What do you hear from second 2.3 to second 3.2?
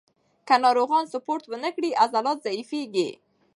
ضعیفېږي.